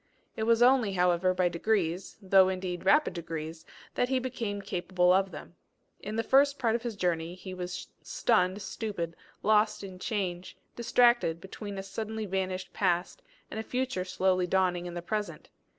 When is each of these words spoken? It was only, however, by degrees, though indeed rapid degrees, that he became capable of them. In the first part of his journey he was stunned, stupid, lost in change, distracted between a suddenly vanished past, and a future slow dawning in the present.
It 0.35 0.45
was 0.47 0.63
only, 0.63 0.93
however, 0.93 1.31
by 1.31 1.47
degrees, 1.47 2.17
though 2.23 2.49
indeed 2.49 2.85
rapid 2.87 3.13
degrees, 3.13 3.67
that 3.93 4.09
he 4.09 4.17
became 4.17 4.59
capable 4.59 5.13
of 5.13 5.29
them. 5.29 5.53
In 5.99 6.15
the 6.15 6.23
first 6.23 6.57
part 6.57 6.73
of 6.73 6.81
his 6.81 6.95
journey 6.95 7.35
he 7.35 7.53
was 7.53 7.85
stunned, 8.01 8.63
stupid, 8.63 9.15
lost 9.43 9.83
in 9.83 9.99
change, 9.99 10.57
distracted 10.75 11.39
between 11.39 11.77
a 11.77 11.83
suddenly 11.83 12.25
vanished 12.25 12.73
past, 12.73 13.21
and 13.51 13.59
a 13.59 13.63
future 13.63 14.03
slow 14.03 14.43
dawning 14.43 14.87
in 14.87 14.95
the 14.95 15.03
present. 15.03 15.49